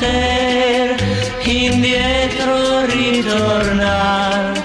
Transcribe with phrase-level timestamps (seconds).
[0.00, 0.96] poter
[1.44, 4.62] indietro ritornare,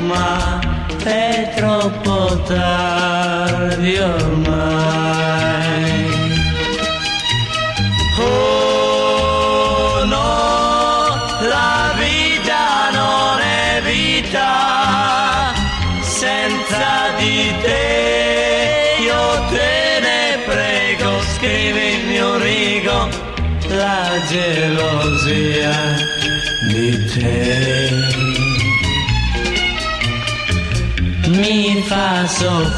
[0.00, 0.58] ma
[1.04, 4.37] è troppo tardi ormai.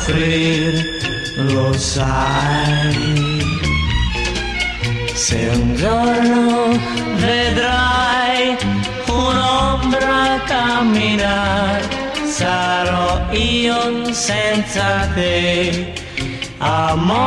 [0.00, 0.98] Soffrire,
[1.52, 3.38] lo sai.
[5.14, 6.78] Se un giorno
[7.16, 8.56] vedrai
[9.06, 11.88] un'ombra camminare,
[12.24, 15.92] sarò io senza te,
[16.58, 17.18] amore,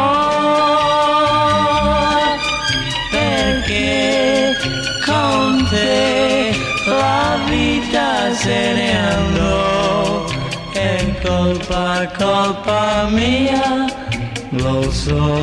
[3.12, 4.58] perché
[5.06, 6.56] con te
[6.88, 9.63] la vita se ne andò,
[11.24, 13.88] colpa, colpa mia,
[14.52, 15.42] lo so.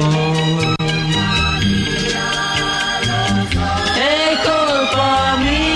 [3.97, 5.69] È colpa mia.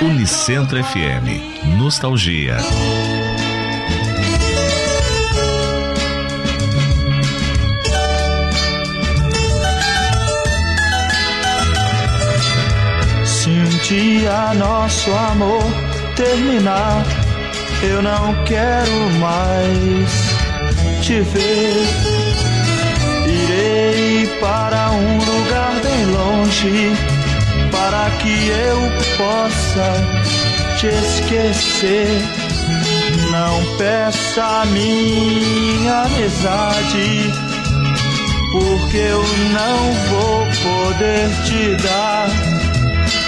[0.00, 1.76] Unicentro FM.
[1.76, 3.21] Nostalgia.
[13.92, 15.62] Dia nosso amor
[16.16, 17.04] terminar,
[17.82, 20.10] eu não quero mais
[21.02, 21.86] te ver.
[23.26, 26.92] Irei para um lugar bem longe,
[27.70, 28.80] para que eu
[29.18, 29.92] possa
[30.78, 32.22] te esquecer.
[33.30, 37.30] Não peça minha amizade,
[38.52, 42.41] porque eu não vou poder te dar.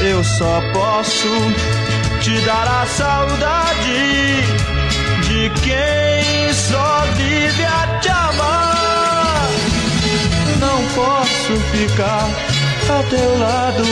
[0.07, 1.29] Eu só posso
[2.21, 4.43] te dar a saudade
[5.23, 9.49] de quem só vive a te amar.
[10.61, 12.29] Não posso ficar
[12.87, 13.85] a teu lado,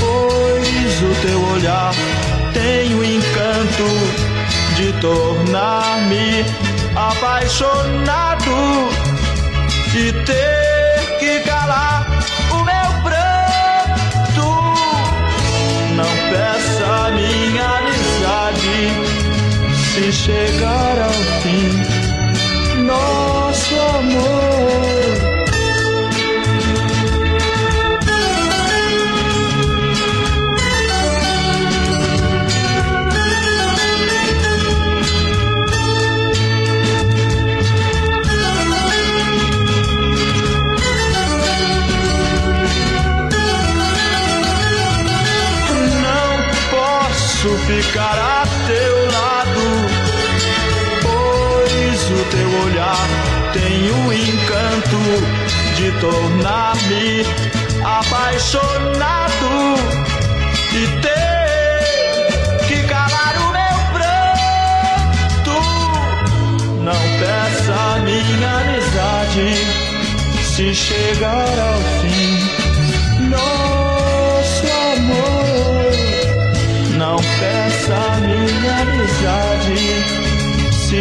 [0.00, 1.92] pois o teu olhar
[2.54, 3.84] tem o encanto
[4.76, 6.46] de tornar-me
[6.96, 8.88] apaixonado
[9.94, 10.63] e ter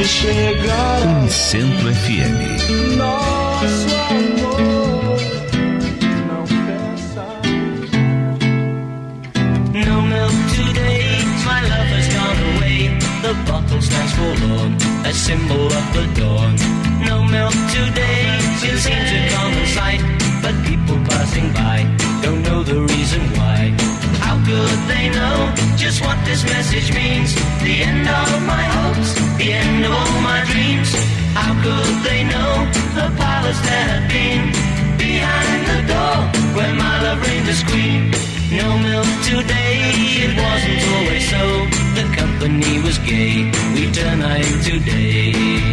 [0.03, 2.97] chegar um ao Unicentro FM.
[2.97, 5.19] nosso amor.
[6.25, 6.43] Não.
[9.85, 12.97] No milk today, my love has gone away.
[13.21, 14.75] The bottle stands forlorn,
[15.05, 16.55] a symbol of the dawn.
[17.07, 20.01] No milk today, it seems a common sight.
[20.41, 21.85] But people passing by
[22.21, 23.82] don't know the reason why.
[24.33, 27.35] How could they know just what this message means?
[27.61, 30.89] The end of my hopes, the end of all my dreams.
[31.38, 32.53] How could they know
[32.97, 34.50] the powers that have been
[34.97, 36.18] behind the door
[36.57, 38.09] where my love reigned as queen?
[38.57, 39.94] No milk today,
[40.25, 41.44] it wasn't always so.
[41.94, 45.72] The company was gay, we turn night today.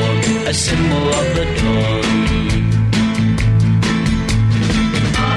[0.51, 2.07] a symbol of the dawn.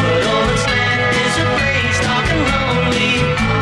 [0.02, 3.14] But all that's left is a place dark and lonely.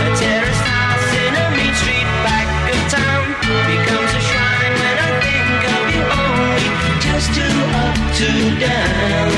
[0.07, 3.25] A terraced house in a mean street back of town
[3.69, 6.69] becomes a shrine when I think of you only.
[7.05, 9.29] Just two up, two down.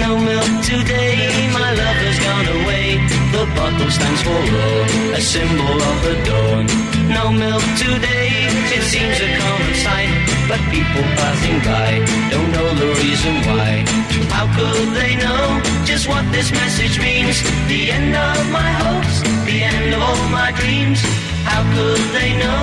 [0.00, 1.20] No milk today,
[1.52, 2.96] my love has gone away.
[3.32, 3.44] The
[3.90, 4.40] stands for
[5.12, 6.64] a symbol of the dawn.
[7.12, 8.37] No milk today,
[8.72, 10.10] it seems a common sight.
[10.48, 12.00] But people passing by
[12.32, 13.84] don't know the reason why.
[14.32, 17.36] How could they know just what this message means?
[17.68, 21.00] The end of my hopes, the end of all my dreams.
[21.44, 22.62] How could they know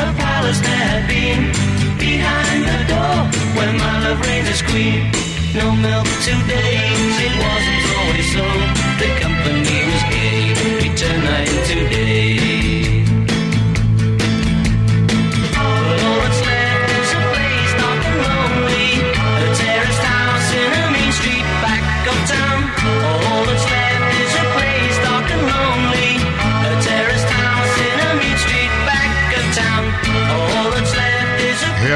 [0.00, 1.52] a palace there had been?
[1.98, 3.16] Behind the door,
[3.56, 5.12] where my love reigns as queen.
[5.54, 6.76] No milk today,
[7.26, 8.46] it wasn't always so.
[9.00, 10.40] The company was gay,
[10.80, 12.95] we turn night into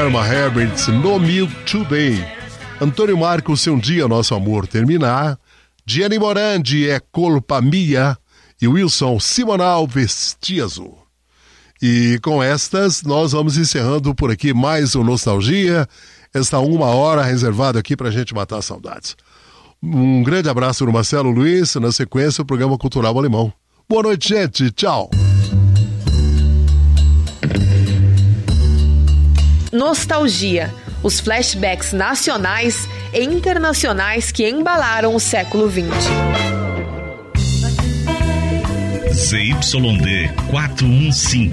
[0.01, 2.25] Herma Herberts, No Milk Today.
[2.81, 5.39] Antônio Marcos, Se Um Dia Nosso Amor Terminar.
[5.85, 8.17] Gianni Morandi, É Colpa Mia.
[8.63, 10.95] E Wilson Simonal, Vestiazo.
[11.83, 15.87] E com estas, nós vamos encerrando por aqui mais um Nostalgia.
[16.33, 19.15] Esta uma hora reservada aqui para a gente matar saudades.
[19.83, 21.75] Um grande abraço do Marcelo Luiz.
[21.75, 23.53] Na sequência, o programa Cultural Alemão.
[23.87, 24.71] Boa noite, gente.
[24.71, 25.11] Tchau.
[29.73, 30.73] Nostalgia.
[31.03, 35.85] Os flashbacks nacionais e internacionais que embalaram o século XX.
[39.13, 41.51] ZYD 415,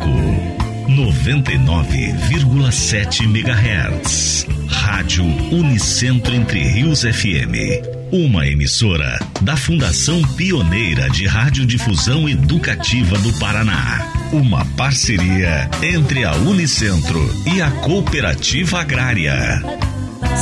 [0.87, 4.45] 99,7 MHz.
[4.67, 7.96] Rádio Unicentro Entre Rios FM.
[8.11, 14.11] Uma emissora da Fundação Pioneira de Radiodifusão Educativa do Paraná.
[14.31, 17.19] Uma parceria entre a Unicentro
[17.53, 19.61] e a Cooperativa Agrária.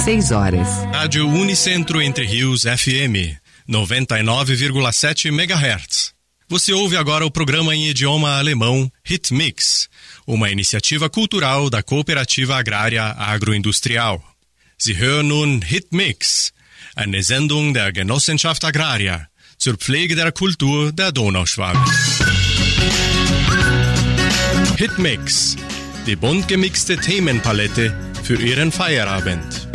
[0.03, 0.67] 6 horas.
[0.94, 3.35] Rádio Unicentro Entre Rios FM
[3.67, 6.13] 99,7 MHz.
[6.47, 9.89] Você ouve agora o programa em idioma alemão Hit Mix,
[10.27, 14.23] uma iniciativa cultural da Cooperativa Agrária Agroindustrial.
[14.77, 16.51] Sie hören nun Hit Mix,
[16.96, 19.28] eine Sendung der Genossenschaft Agraria
[19.58, 21.82] zur Pflege der Kultur der Donauschwaben.
[24.78, 25.56] Hit Mix,
[26.06, 27.94] die bunt gemixte Themenpalette
[28.24, 29.68] für Ihren Feierabend.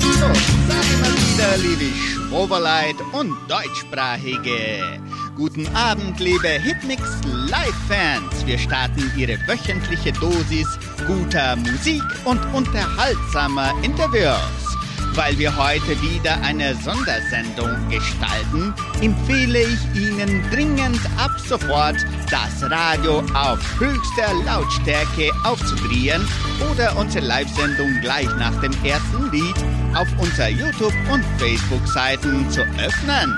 [0.00, 0.26] So,
[0.68, 5.00] sage mal wieder, liebe Schwoberleit und Deutschsprachige.
[5.36, 7.02] Guten Abend, liebe Hitmix
[7.48, 8.44] Live-Fans.
[8.44, 10.68] Wir starten Ihre wöchentliche Dosis
[11.06, 14.59] guter Musik und unterhaltsamer Interviews.
[15.14, 21.96] Weil wir heute wieder eine Sondersendung gestalten, empfehle ich Ihnen dringend ab sofort
[22.30, 26.26] das Radio auf höchster Lautstärke aufzudrehen
[26.70, 29.56] oder unsere Live-Sendung gleich nach dem ersten Lied
[29.94, 33.36] auf unserer YouTube- und Facebook-Seiten zu öffnen.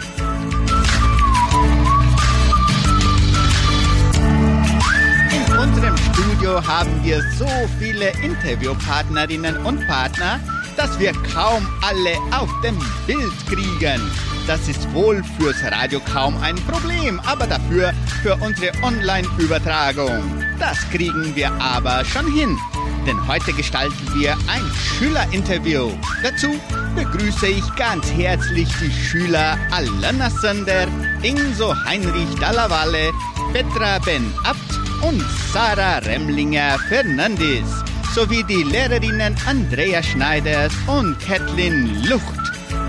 [5.33, 10.39] In unserem Studio haben wir so viele Interviewpartnerinnen und Partner,
[10.77, 14.01] dass wir kaum alle auf dem Bild kriegen.
[14.47, 20.23] Das ist wohl fürs Radio kaum ein Problem, aber dafür für unsere Online-Übertragung.
[20.59, 22.59] Das kriegen wir aber schon hin.
[23.07, 24.63] Denn heute gestalten wir ein
[24.99, 25.91] Schülerinterview.
[26.23, 26.55] Dazu
[26.95, 30.87] begrüße ich ganz herzlich die Schüler Alana Sander,
[31.23, 33.13] Inso Heinrich Dallavalle,
[33.53, 42.41] Petra Ben Abt und Sarah Remlinger Fernandes sowie die Lehrerinnen Andrea Schneiders und Kathleen Lucht.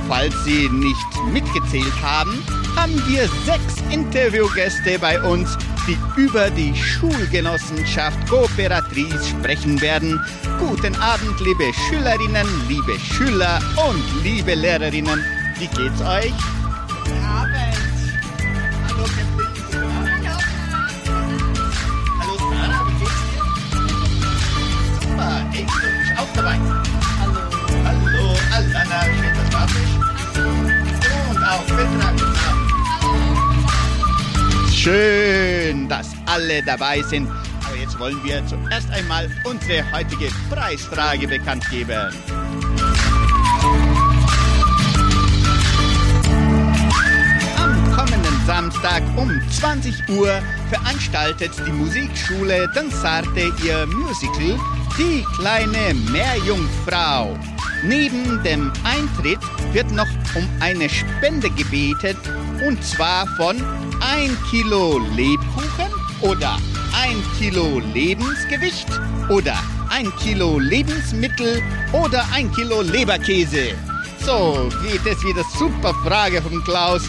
[0.08, 2.44] Falls Sie nicht mitgezählt haben,
[2.76, 10.20] haben wir sechs Interviewgäste bei uns, die über die Schulgenossenschaft Kooperatrice sprechen werden.
[10.60, 15.24] Guten Abend, liebe Schülerinnen, liebe Schüler und liebe Lehrerinnen.
[15.58, 16.34] Wie geht's euch?
[17.04, 17.93] Guten Abend.
[26.44, 26.60] Dabei.
[27.20, 27.40] Hallo.
[27.86, 29.96] Hallo, Alana, dass du da bist.
[31.30, 32.24] Und auch Petra, Abend.
[34.74, 37.30] Schön, dass alle dabei sind.
[37.66, 42.14] Aber jetzt wollen wir zuerst einmal unsere heutige Preisfrage bekannt geben.
[48.46, 54.60] Samstag um 20 Uhr veranstaltet die Musikschule Danzarte ihr Musical
[54.98, 57.36] Die kleine Meerjungfrau.
[57.84, 59.40] Neben dem Eintritt
[59.72, 62.18] wird noch um eine Spende gebetet
[62.66, 63.60] und zwar von
[64.02, 66.60] 1 Kilo Lebkuchen oder
[67.02, 68.88] 1 Kilo Lebensgewicht
[69.30, 69.58] oder
[69.90, 73.74] 1 Kilo Lebensmittel oder 1 Kilo Leberkäse.
[74.24, 77.02] So, geht es wieder super Frage von Klaus.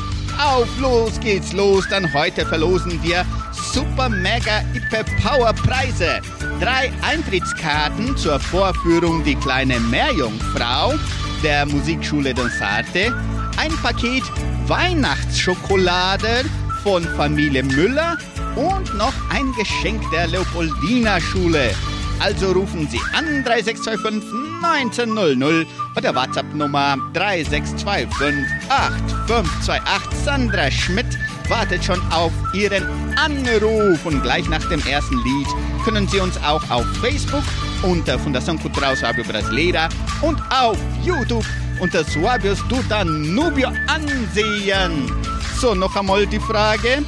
[0.43, 3.27] Auf los geht's los, dann heute verlosen wir
[3.75, 6.23] super mega Ippe Power Preise.
[6.61, 10.95] Drei Eintrittskarten zur Vorführung Die kleine Meerjungfrau
[11.43, 13.15] der Musikschule Donsarte,
[13.59, 14.23] ein Paket
[14.67, 16.45] Weihnachtsschokolade
[16.83, 18.17] von Familie Müller
[18.57, 21.75] und noch ein Geschenk der Leopoldina Schule.
[22.21, 25.67] Also rufen Sie an 3625 1900
[25.97, 30.25] oder WhatsApp Nummer 3625 8528.
[30.25, 31.19] Sandra Schmidt
[31.49, 32.85] wartet schon auf Ihren
[33.17, 35.47] Anruf und gleich nach dem ersten Lied
[35.85, 37.45] können Sie uns auch auf Facebook
[37.83, 39.89] unter Fundação Cultural Suábio Brasileira
[40.23, 41.45] und auf YouTube
[41.81, 45.13] unter Suábios do Danubio ansehen.
[45.61, 47.05] So, noch einmal die Frage.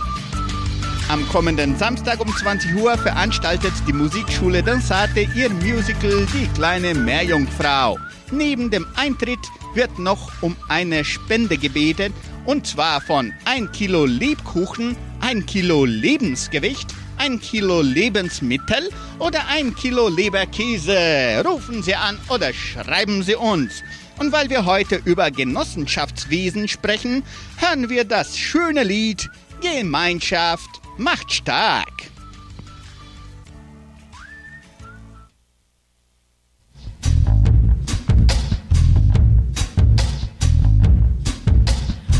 [1.08, 7.96] Am kommenden Samstag um 20 Uhr veranstaltet die Musikschule Dansate ihr Musical Die kleine Meerjungfrau.
[8.32, 9.38] Neben dem Eintritt
[9.74, 12.12] wird noch um eine Spende gebetet
[12.44, 20.08] und zwar von 1 Kilo Lebkuchen, 1 Kilo Lebensgewicht, 1 Kilo Lebensmittel oder 1 Kilo
[20.08, 21.44] Leberkäse.
[21.46, 23.84] Rufen Sie an oder schreiben Sie uns.
[24.18, 27.22] Und weil wir heute über Genossenschaftswesen sprechen,
[27.58, 29.30] hören wir das schöne Lied
[29.62, 32.10] Gemeinschaft macht stark.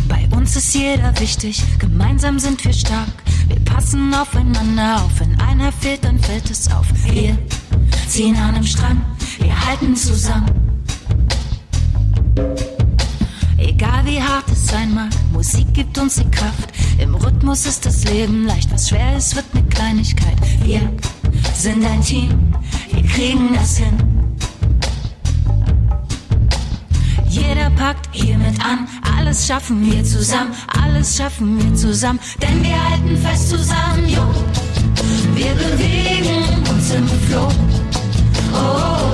[0.08, 3.08] Bei uns ist jeder wichtig, gemeinsam sind wir stark.
[3.48, 6.86] Wir passen aufeinander auf, wenn einer fehlt, dann fällt es auf.
[7.04, 7.38] Wir
[8.08, 9.00] ziehen an einem Strang,
[9.38, 10.66] wir halten zusammen.
[13.58, 16.72] Egal wie hart es sein mag, Musik gibt uns die Kraft.
[16.98, 20.36] Im Rhythmus ist das Leben leicht, was schwer ist, wird eine Kleinigkeit.
[20.62, 20.80] Wir
[21.54, 22.54] sind ein Team,
[22.92, 23.96] wir kriegen das hin.
[27.28, 33.16] Jeder packt hiermit an, alles schaffen wir zusammen, alles schaffen wir zusammen, denn wir halten
[33.16, 34.22] fest zusammen, jo.
[35.34, 37.48] Wir bewegen uns im Flow.
[38.52, 39.05] Oh, oh, oh,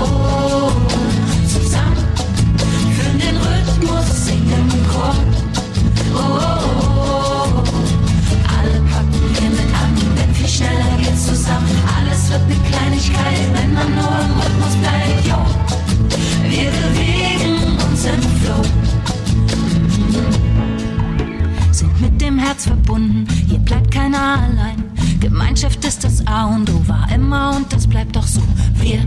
[22.53, 24.85] Herz verbunden, hier bleibt keiner allein.
[25.21, 28.43] Gemeinschaft ist das A und O, war immer und das bleibt doch so.
[28.75, 29.01] Wir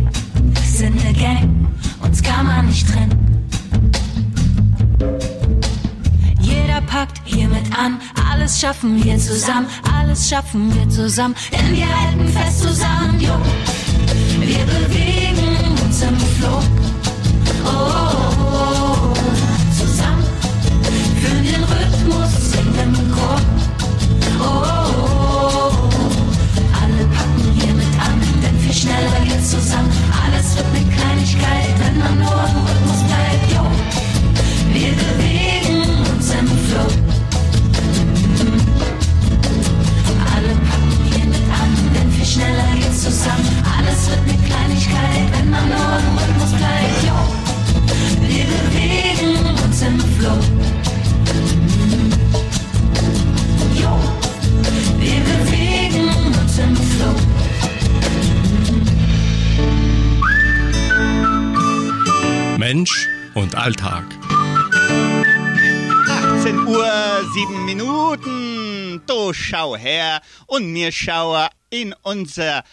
[0.66, 1.68] sind eine Gang,
[2.02, 3.46] uns kann man nicht trennen.
[6.40, 8.00] Jeder packt hiermit an,
[8.32, 13.38] alles schaffen wir zusammen, alles schaffen wir zusammen, denn wir halten fest zusammen, jo.
[14.40, 16.62] Wir bewegen uns im Flow.
[17.64, 19.14] Oh, oh, oh, oh.
[19.78, 20.24] zusammen
[21.26, 22.95] führen den Rhythmus, singen
[30.56, 33.52] Alles wird eine Kleinigkeit, wenn man nur im Rhythmus bleibt.
[34.74, 35.82] Wir bewegen
[36.14, 36.90] uns im Flow.
[40.34, 43.46] Alle packen hiermit an, denn viel schneller geht's zusammen.
[43.78, 47.04] Alles wird eine Kleinigkeit, wenn man nur im Rhythmus bleibt.
[48.22, 50.55] Wir bewegen uns im Flow.
[62.66, 64.06] Mensch und Alltag.
[66.10, 69.04] 18 Uhr, 7 Minuten.
[69.06, 72.64] Du schau her und mir schaue in unser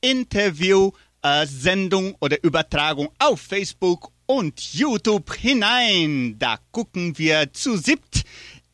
[0.00, 0.92] Interview,
[1.22, 6.36] äh, Sendung oder Übertragung auf Facebook und YouTube hinein.
[6.38, 8.22] Da gucken wir zu siebt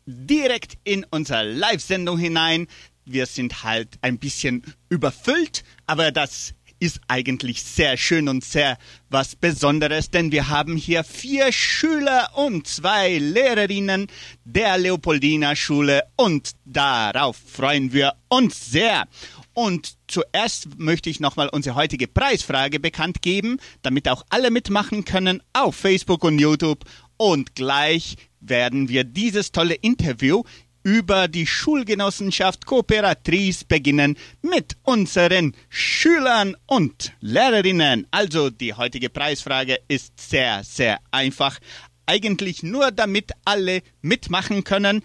[0.04, 2.66] direkt in unsere Live-Sendung hinein.
[3.06, 8.78] Wir sind halt ein bisschen überfüllt, aber das ist eigentlich sehr schön und sehr
[9.09, 14.09] was Besonderes, denn wir haben hier vier Schüler und zwei Lehrerinnen
[14.45, 19.06] der Leopoldina Schule und darauf freuen wir uns sehr.
[19.54, 25.42] Und zuerst möchte ich nochmal unsere heutige Preisfrage bekannt geben, damit auch alle mitmachen können
[25.54, 26.85] auf Facebook und YouTube.
[27.16, 30.42] Und gleich werden wir dieses tolle Interview
[30.87, 38.07] über die Schulgenossenschaft Kooperatrice beginnen mit unseren Schülern und Lehrerinnen.
[38.12, 41.59] Also die heutige Preisfrage ist sehr, sehr einfach.
[42.07, 45.02] Eigentlich nur damit alle mitmachen können.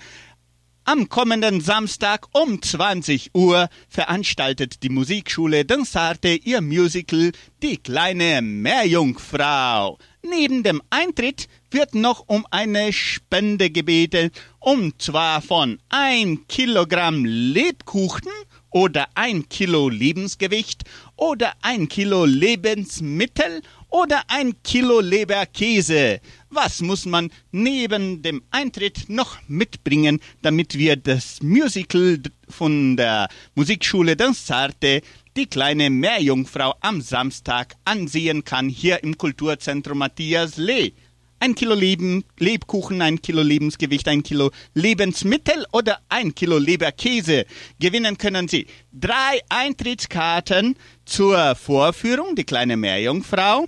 [0.83, 7.31] Am kommenden Samstag um 20 Uhr veranstaltet die Musikschule Densarte ihr Musical
[7.63, 9.97] Die kleine Meerjungfrau.
[10.23, 18.29] Neben dem Eintritt wird noch um eine Spende gebeten, und zwar von ein Kilogramm Lebkuchen
[18.69, 20.83] oder ein Kilo Lebensgewicht
[21.15, 26.21] oder ein Kilo Lebensmittel oder ein Kilo Leberkäse.
[26.49, 34.15] Was muss man neben dem Eintritt noch mitbringen, damit wir das Musical von der Musikschule
[34.15, 35.01] Danzarte
[35.37, 40.93] die kleine Meerjungfrau am Samstag ansehen kann hier im Kulturzentrum Matthias Lee?
[41.41, 47.45] ein Kilo Leben, Lebkuchen, ein Kilo Lebensgewicht, ein Kilo Lebensmittel oder ein Kilo Leberkäse.
[47.79, 53.65] Gewinnen können Sie drei Eintrittskarten zur Vorführung, die kleine Meerjungfrau,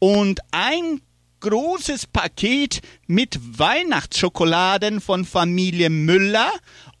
[0.00, 1.00] und ein
[1.42, 6.50] großes Paket mit Weihnachtsschokoladen von Familie Müller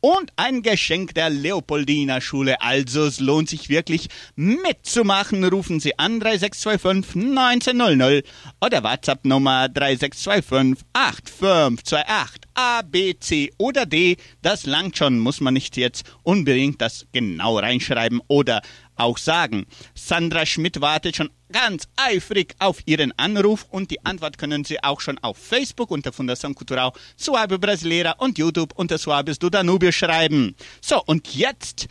[0.00, 2.60] und ein Geschenk der Leopoldiner Schule.
[2.60, 5.44] Also es lohnt sich wirklich mitzumachen.
[5.44, 8.24] Rufen Sie an 3625 1900
[8.60, 14.16] oder WhatsApp Nummer 3625 8528 A, B, C oder D.
[14.42, 18.60] Das langt schon, muss man nicht jetzt unbedingt das genau reinschreiben oder
[18.96, 19.66] auch sagen.
[19.94, 25.00] Sandra Schmidt wartet schon ganz eifrig auf Ihren Anruf und die Antwort können Sie auch
[25.00, 30.54] schon auf Facebook unter Fundação Cultural Suabe Brasileira und YouTube unter Suabes do Danubio schreiben.
[30.80, 31.88] So, und jetzt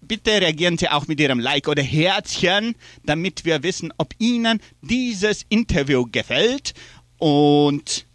[0.00, 5.44] bitte reagieren Sie auch mit Ihrem Like oder Herzchen, damit wir wissen, ob Ihnen dieses
[5.48, 6.74] Interview gefällt.
[7.18, 8.06] Und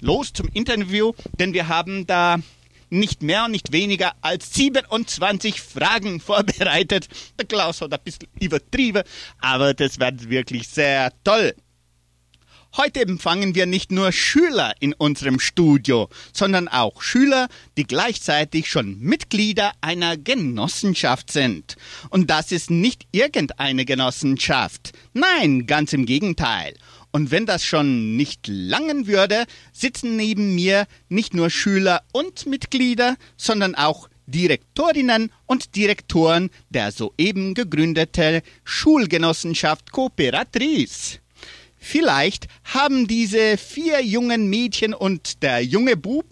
[0.00, 2.38] los zum Interview, denn wir haben da
[2.92, 7.08] nicht mehr und nicht weniger als 27 Fragen vorbereitet.
[7.38, 9.02] Der Klaus hat ein bisschen übertrieben,
[9.40, 11.54] aber das wird wirklich sehr toll.
[12.74, 18.98] Heute empfangen wir nicht nur Schüler in unserem Studio, sondern auch Schüler, die gleichzeitig schon
[18.98, 21.76] Mitglieder einer Genossenschaft sind.
[22.08, 24.92] Und das ist nicht irgendeine Genossenschaft.
[25.12, 26.72] Nein, ganz im Gegenteil.
[27.12, 33.16] Und wenn das schon nicht langen würde, sitzen neben mir nicht nur Schüler und Mitglieder,
[33.36, 41.18] sondern auch Direktorinnen und Direktoren der soeben gegründeten Schulgenossenschaft Cooperatrice.
[41.76, 46.24] Vielleicht haben diese vier jungen Mädchen und der junge Bub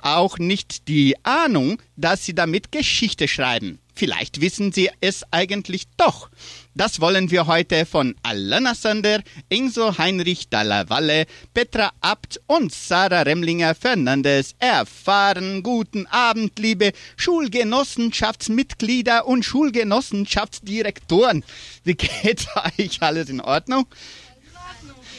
[0.00, 3.80] auch nicht die Ahnung, dass sie damit Geschichte schreiben.
[3.94, 6.28] Vielleicht wissen sie es eigentlich doch.
[6.74, 13.74] Das wollen wir heute von Alana Sander, Inso Heinrich Dallavalle, Petra Abt und Sarah Remlinger
[13.74, 15.62] Fernandes erfahren.
[15.62, 21.44] Guten Abend, liebe Schulgenossenschaftsmitglieder und Schulgenossenschaftsdirektoren.
[21.84, 22.46] Wie geht's
[22.78, 23.02] euch?
[23.02, 23.86] Alles in Ordnung?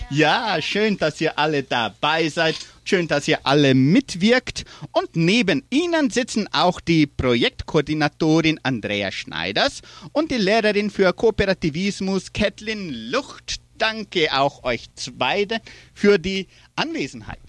[0.10, 2.56] Ja, schön, dass ihr alle dabei seid.
[2.86, 4.66] Schön, dass ihr alle mitwirkt.
[4.92, 13.12] Und neben Ihnen sitzen auch die Projektkoordinatorin Andrea Schneiders und die Lehrerin für Kooperativismus Kathleen
[13.12, 13.62] Lucht.
[13.78, 15.60] Danke auch euch beide
[15.94, 17.40] für die Anwesenheit.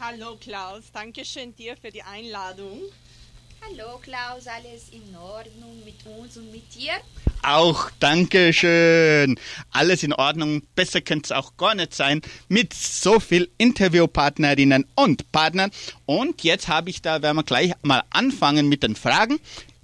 [0.00, 2.82] Hallo Klaus, danke schön dir für die Einladung.
[3.70, 6.92] Hallo Klaus, alles in Ordnung mit uns und mit dir?
[7.42, 9.38] Auch Dankeschön.
[9.70, 10.62] Alles in Ordnung.
[10.74, 15.70] Besser könnte es auch gar nicht sein mit so viel Interviewpartnerinnen und Partnern.
[16.06, 19.38] Und jetzt habe ich da, werden wir gleich mal anfangen mit den Fragen,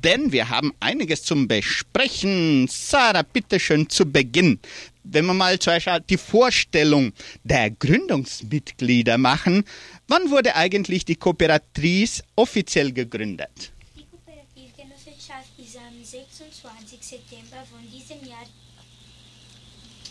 [0.04, 2.68] denn wir haben einiges zum Besprechen.
[2.68, 4.60] Sarah, bitteschön zu Beginn.
[5.02, 9.64] Wenn wir mal zuerst die Vorstellung der Gründungsmitglieder machen,
[10.08, 13.72] wann wurde eigentlich die Kooperatrice offiziell gegründet?
[13.96, 16.98] Die Kooperativgenossenschaft ist am 26.
[17.00, 18.44] September von diesem Jahr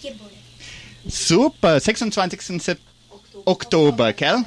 [0.04, 0.30] geboren.
[1.08, 2.62] Super, 26.
[2.62, 2.80] Sep
[3.46, 4.46] Oktober, gell?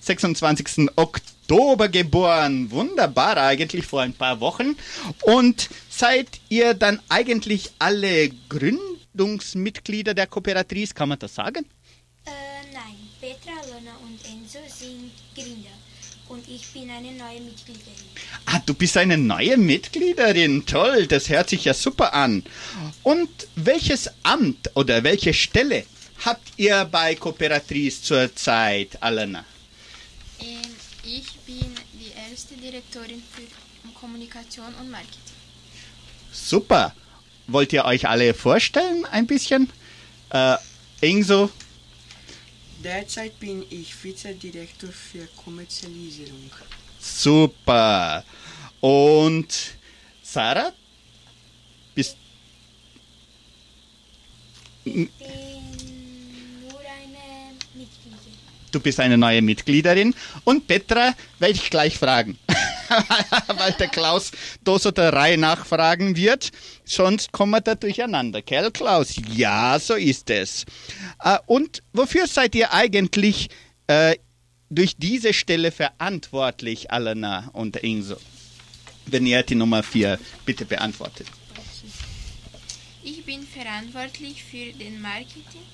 [0.00, 0.88] 26.
[0.96, 2.70] Oktober geboren.
[2.70, 4.76] Wunderbar, eigentlich vor ein paar Wochen.
[5.22, 11.66] Und seid ihr dann eigentlich alle Gründungsmitglieder der Kooperatrice, kann man das sagen?
[12.24, 12.30] Äh,
[12.72, 15.76] nein, Petra, Lona und Enzo sind Gründer
[16.28, 17.94] und ich bin eine neue Mitgliederin.
[18.46, 20.66] Ah, du bist eine neue Mitgliederin.
[20.66, 22.44] Toll, das hört sich ja super an.
[23.08, 25.86] Und welches Amt oder welche Stelle
[26.26, 29.46] habt ihr bei Kooperatrice zurzeit, Alena?
[30.38, 30.60] Ähm,
[31.02, 33.44] ich bin die erste Direktorin für
[33.98, 35.22] Kommunikation und Marketing.
[36.30, 36.94] Super.
[37.46, 39.72] Wollt ihr euch alle vorstellen ein bisschen?
[40.28, 40.56] Äh,
[41.00, 41.48] Enzo,
[42.84, 46.50] Derzeit bin ich Vizedirektor für Kommerzialisierung.
[47.00, 48.22] super.
[48.82, 49.48] Und
[50.22, 50.72] Sarah?
[51.94, 52.18] Bist
[54.77, 55.10] Ich bin
[56.68, 58.72] nur eine Mitglied.
[58.72, 60.14] Du bist eine neue Mitgliederin.
[60.44, 62.38] Und Petra werde ich gleich fragen.
[63.56, 64.32] Weil der Klaus
[64.64, 66.50] da so der Reihe nachfragen wird.
[66.84, 69.14] Sonst kommen wir da durcheinander, gell, Klaus?
[69.34, 70.64] Ja, so ist es.
[71.22, 73.48] Äh, und wofür seid ihr eigentlich
[73.88, 74.16] äh,
[74.70, 78.16] durch diese Stelle verantwortlich, Alena und Inso?
[79.06, 81.26] Wenn ihr die Nummer 4 bitte beantwortet.
[83.10, 85.64] Ich bin verantwortlich für den Marketing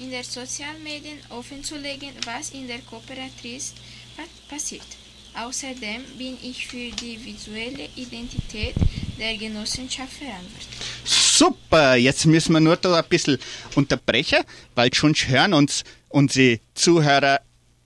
[0.00, 3.74] in der Sozialmedien offenzulegen, was in der Kooperatrice
[4.16, 4.22] pa-
[4.54, 4.86] passiert.
[5.34, 8.74] Außerdem bin ich für die visuelle Identität
[9.18, 10.78] der Genossenschaft verantwortlich.
[11.04, 13.38] Super, jetzt müssen wir nur da ein bisschen
[13.74, 14.42] unterbrechen,
[14.74, 17.40] weil schon hören uns unsere Zuhörer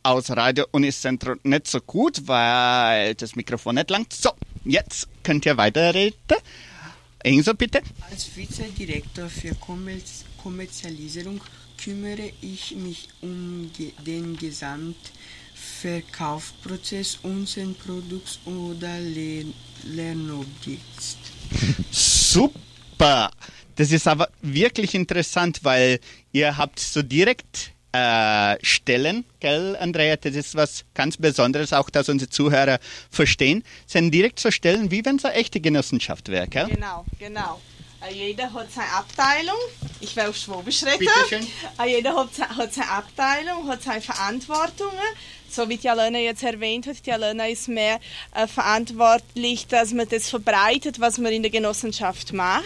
[0.04, 4.12] aus Radio Unicentro nicht so gut, weil das Mikrofon nicht langt.
[4.12, 4.30] So,
[4.64, 6.16] jetzt könnt ihr weiterreden.
[7.24, 7.82] Enzo, bitte.
[8.10, 11.40] Als Vizedirektor für Kommerz Kommerzialisierung
[11.82, 13.70] kümmere ich mich um
[14.04, 19.46] den Gesamtverkaufsprozess unseres Produkts oder Le
[19.84, 21.16] Lernobjekts.
[21.90, 23.30] Super.
[23.76, 25.98] Das ist aber wirklich interessant, weil
[26.32, 30.16] ihr habt so direkt äh, Stellen, gell, Andrea?
[30.16, 32.78] Das ist was ganz Besonderes, auch dass unsere Zuhörer
[33.10, 33.62] verstehen.
[33.86, 36.66] Sind direkt so Stellen, wie wenn es eine echte Genossenschaft wäre, gell?
[36.68, 37.60] Genau, genau.
[38.08, 39.58] Äh, Jeder hat seine Abteilung.
[40.00, 40.98] Ich will auf Schwabisch reden.
[40.98, 41.46] Bitte schön.
[41.78, 44.92] Äh, Jeder hat, hat seine Abteilung, hat seine Verantwortungen.
[45.52, 48.00] So wie die Alena jetzt erwähnt hat, die Alena ist mehr
[48.34, 52.62] äh, verantwortlich, dass man das verbreitet, was wir in der Genossenschaft machen.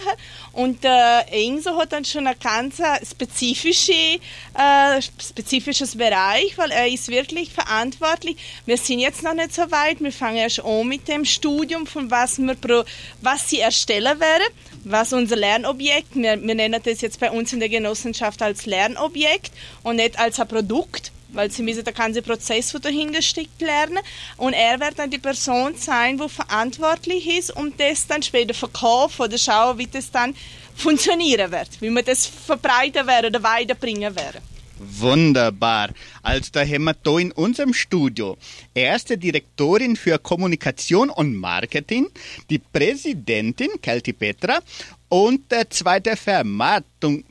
[0.52, 6.86] Und äh, Enzo hat dann schon ein ganz äh, spezifische, äh, spezifisches Bereich, weil er
[6.86, 8.36] ist wirklich verantwortlich.
[8.66, 10.00] Wir sind jetzt noch nicht so weit.
[10.00, 12.84] Wir fangen erst an mit dem Studium, von was wir pro,
[13.20, 14.46] was sie erstellen werden,
[14.84, 16.14] was unser Lernobjekt.
[16.14, 19.50] Wir, wir nennen das jetzt bei uns in der Genossenschaft als Lernobjekt
[19.82, 23.98] und nicht als ein Produkt weil sie müssen den ganzen Prozess, der dahinter steckt, lernen.
[24.36, 29.22] Und er wird dann die Person sein, die verantwortlich ist, um das dann später verkaufen
[29.22, 30.34] oder schauen, wie das dann
[30.74, 34.42] funktionieren wird, wie wir das verbreiten werden oder weiterbringen werden.
[34.78, 35.88] Wunderbar.
[36.22, 38.36] Also da haben wir da in unserem Studio
[38.74, 42.08] erste Direktorin für Kommunikation und Marketing,
[42.50, 44.58] die Präsidentin Kelti Petra
[45.08, 47.24] und der zweite Vermarktung,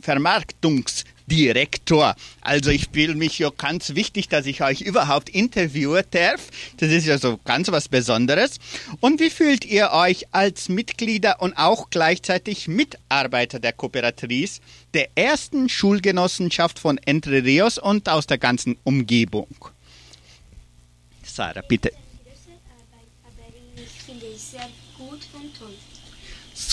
[1.27, 2.15] Vermarktungsdirektor.
[2.41, 6.49] Also ich fühle mich ja ganz wichtig, dass ich euch überhaupt interviewen darf.
[6.77, 8.59] Das ist ja so ganz was Besonderes.
[8.99, 14.61] Und wie fühlt ihr euch als Mitglieder und auch gleichzeitig Mitarbeiter der Kooperatrice
[14.93, 19.47] der ersten Schulgenossenschaft von Entre Rios und aus der ganzen Umgebung?
[21.23, 21.91] Sarah, bitte.
[23.75, 25.73] Ich finde es sehr gut und toll.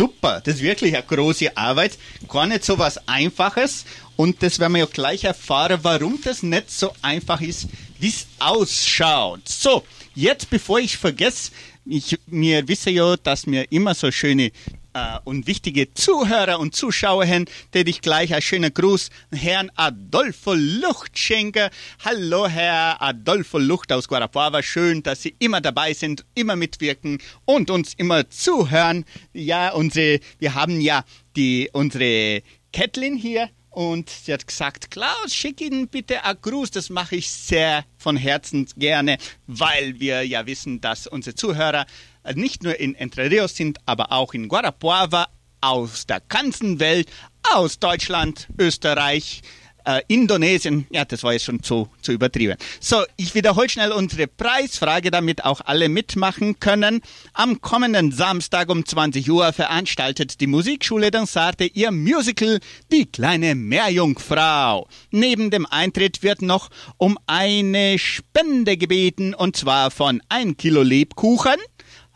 [0.03, 1.97] Super, das ist wirklich eine große Arbeit.
[2.29, 3.85] Gar nicht so was Einfaches.
[4.17, 7.69] Und das werden wir ja gleich erfahren, warum das nicht so einfach ist,
[8.01, 9.49] wie es ausschaut.
[9.49, 9.85] So,
[10.17, 11.53] jetzt bevor ich vergesse,
[11.87, 14.51] ich, wir wissen ja, dass wir immer so schöne
[14.95, 20.55] äh, und wichtige Zuhörer und Zuschauer haben, der ich gleich einen schönen Gruß Herrn Adolfo
[20.55, 21.71] Lucht schenke.
[22.05, 24.63] Hallo, Herr Adolfo Lucht aus Guarapuava.
[24.63, 29.05] Schön, dass Sie immer dabei sind, immer mitwirken und uns immer zuhören.
[29.33, 31.05] Ja, unsere, wir haben ja
[31.37, 36.71] die, unsere Kätlin hier und sie hat gesagt, Klaus, schick Ihnen bitte einen Gruß.
[36.73, 41.87] Das mache ich sehr von Herzen gerne, weil wir ja wissen, dass unsere Zuhörer
[42.35, 45.29] nicht nur in Entre Rios sind, aber auch in Guarapuava,
[45.61, 47.09] aus der ganzen Welt,
[47.55, 49.43] aus Deutschland, Österreich,
[49.85, 50.87] äh, Indonesien.
[50.91, 52.57] Ja, das war jetzt schon zu, zu übertrieben.
[52.81, 57.01] So, ich wiederhole schnell unsere Preisfrage, damit auch alle mitmachen können.
[57.33, 64.89] Am kommenden Samstag um 20 Uhr veranstaltet die Musikschule Dansarte ihr Musical Die kleine Meerjungfrau.
[65.11, 71.57] Neben dem Eintritt wird noch um eine Spende gebeten, und zwar von ein Kilo Lebkuchen.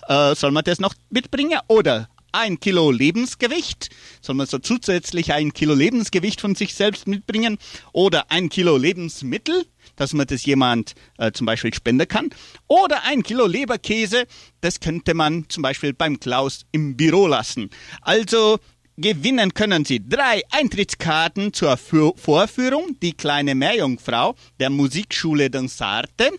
[0.09, 1.59] Äh, soll man das noch mitbringen?
[1.69, 3.89] Oder ein Kilo Lebensgewicht.
[4.21, 7.59] Soll man so zusätzlich ein Kilo Lebensgewicht von sich selbst mitbringen?
[7.93, 9.67] Oder ein Kilo Lebensmittel,
[9.97, 12.31] dass man das jemand äh, zum Beispiel spenden kann?
[12.67, 14.27] Oder ein Kilo Leberkäse,
[14.61, 17.71] das könnte man zum Beispiel beim Klaus im Büro lassen.
[18.03, 18.59] Also
[18.99, 26.31] Gewinnen können Sie drei Eintrittskarten zur Vorführung Die kleine Meerjungfrau der Musikschule Dansarte,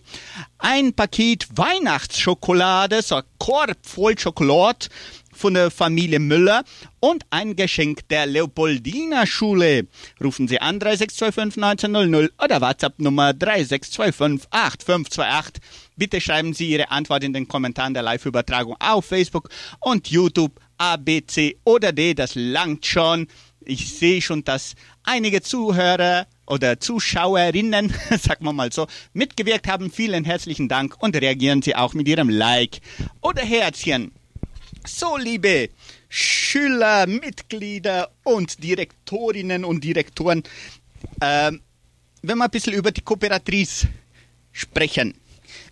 [0.58, 4.88] ein Paket Weihnachtsschokolade, so ein Korb voll Schokolade
[5.32, 6.64] von der Familie Müller
[6.98, 9.86] und ein Geschenk der Leopoldina Schule.
[10.20, 15.62] Rufen Sie an 3625 1900 oder WhatsApp Nummer 3625 8528.
[15.96, 20.96] Bitte schreiben Sie Ihre Antwort in den Kommentaren der Live-Übertragung auf Facebook und YouTube A,
[20.96, 22.14] B, C oder D.
[22.14, 23.26] Das langt schon.
[23.60, 29.90] Ich sehe schon, dass einige Zuhörer oder Zuschauerinnen, sagen wir mal so, mitgewirkt haben.
[29.90, 32.80] Vielen herzlichen Dank und reagieren Sie auch mit Ihrem Like
[33.20, 34.12] oder Herzchen.
[34.86, 35.68] So, liebe
[36.08, 40.42] Schüler, Mitglieder und Direktorinnen und Direktoren,
[41.20, 41.60] ähm,
[42.22, 43.88] wenn wir ein bisschen über die Kooperatrice
[44.52, 45.14] sprechen.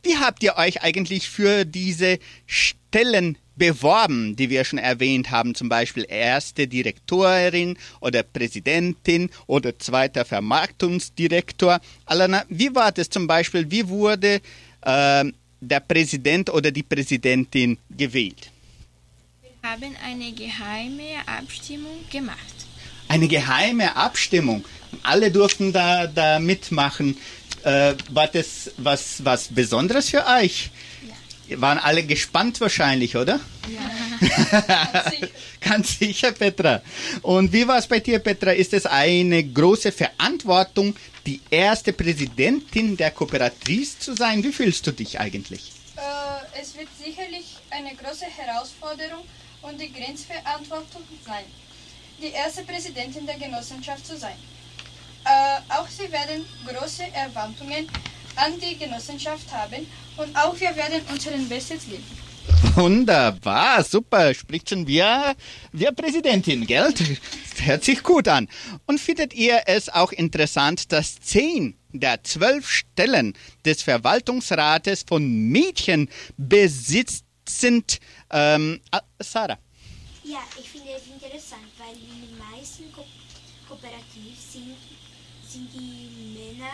[0.07, 5.69] Wie habt ihr euch eigentlich für diese Stellen beworben, die wir schon erwähnt haben, zum
[5.69, 11.81] Beispiel erste Direktorin oder Präsidentin oder zweiter Vermarktungsdirektor.
[12.05, 13.69] Alana, wie war das zum Beispiel?
[13.69, 14.41] Wie wurde
[14.83, 15.25] äh,
[15.61, 18.53] der Präsident oder die Präsidentin gewählt?
[19.43, 22.55] Wir haben eine geheime Abstimmung gemacht.
[23.09, 24.65] Eine geheime Abstimmung.
[25.03, 27.17] Alle durften da, da mitmachen.
[27.67, 30.71] Äh, war das was, was Besonderes für euch?
[31.57, 33.41] Waren alle gespannt wahrscheinlich, oder?
[33.69, 34.65] Ja.
[35.61, 36.81] Ganz sicher, Petra.
[37.23, 38.53] Und wie war es bei dir, Petra?
[38.53, 40.95] Ist es eine große Verantwortung,
[41.27, 44.45] die erste Präsidentin der Kooperatrice zu sein?
[44.45, 45.73] Wie fühlst du dich eigentlich?
[45.97, 49.25] Äh, es wird sicherlich eine große Herausforderung
[49.63, 51.45] und die Grenzverantwortung sein,
[52.23, 54.37] die erste Präsidentin der Genossenschaft zu sein.
[55.27, 57.89] Äh, auch sie werden große Erwartungen
[58.37, 59.87] an die Genossenschaft haben
[60.17, 62.05] und auch wir werden unseren Bestes geben.
[62.77, 64.33] Wunderbar, super.
[64.35, 65.03] Spricht schon wie,
[65.73, 66.95] wie Präsidentin, gell?
[67.59, 68.49] Hört sich gut an.
[68.87, 73.35] Und findet ihr es auch interessant, dass zehn der zwölf Stellen
[73.65, 77.99] des Verwaltungsrates von Mädchen besitzt sind?
[78.31, 78.81] Ähm,
[79.19, 79.59] Sarah.
[80.23, 83.16] Ja, ich finde es interessant, weil in den meisten Ko Kooperativen sind,
[85.57, 86.73] sind die Männer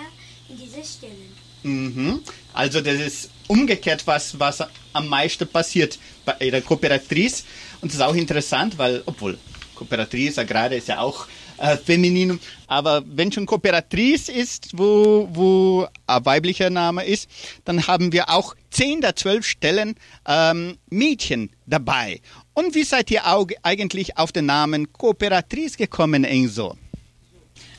[0.49, 1.33] in diesen Stellen.
[1.63, 2.21] Mhm.
[2.53, 7.45] Also das ist umgekehrt was, was am meisten passiert bei der Kooperatrice.
[7.81, 9.39] Und das ist auch interessant, weil, obwohl
[9.75, 11.27] Kooperatrice, Agrare ist ja auch
[11.59, 17.29] äh, Femininum, aber wenn schon Kooperatrice ist, wo, wo ein weiblicher Name ist,
[17.65, 19.95] dann haben wir auch 10 der 12 Stellen
[20.27, 22.21] ähm, Mädchen dabei.
[22.55, 26.77] Und wie seid ihr auch eigentlich auf den Namen Kooperatrice gekommen, Enzo?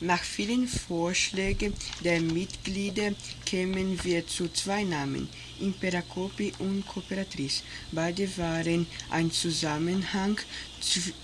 [0.04, 1.72] Nach vielen Vorschlägen
[2.04, 3.12] der Mitglieder
[3.46, 7.62] kämen wir zu zwei Namen, Imperacopi und Kooperatrice.
[7.90, 10.38] Beide waren ein Zusammenhang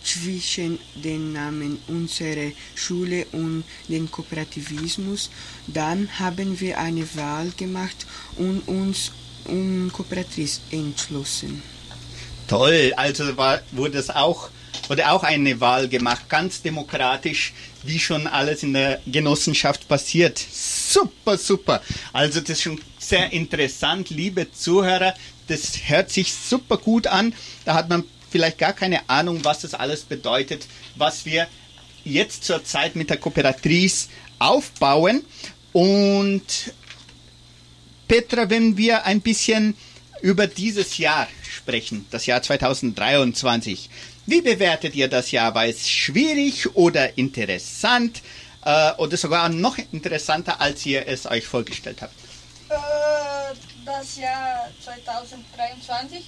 [0.02, 5.28] zwischen den Namen unserer Schule und dem Kooperativismus.
[5.66, 9.12] Dann haben wir eine Wahl gemacht und uns
[9.44, 11.62] um Kooperatrice entschlossen.
[12.48, 14.48] Toll, also war, wurde es auch
[14.90, 17.52] wurde auch eine Wahl gemacht, ganz demokratisch,
[17.84, 20.36] wie schon alles in der Genossenschaft passiert.
[20.38, 21.80] Super, super.
[22.12, 25.14] Also das ist schon sehr interessant, liebe Zuhörer.
[25.46, 27.32] Das hört sich super gut an.
[27.64, 31.46] Da hat man vielleicht gar keine Ahnung, was das alles bedeutet, was wir
[32.02, 34.08] jetzt zur Zeit mit der Kooperatrice
[34.40, 35.22] aufbauen.
[35.72, 36.42] Und
[38.08, 39.76] Petra, wenn wir ein bisschen
[40.20, 43.88] über dieses Jahr sprechen, das Jahr 2023.
[44.30, 45.56] Wie bewertet ihr das Jahr?
[45.56, 48.22] War es schwierig oder interessant
[48.64, 52.14] äh, oder sogar noch interessanter, als ihr es euch vorgestellt habt?
[52.68, 52.76] Äh,
[53.84, 56.22] das Jahr 2023